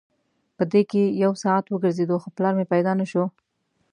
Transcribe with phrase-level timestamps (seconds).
[0.57, 3.25] په دې کې یو ساعت وګرځېدو خو پلار مې پیدا نه شو.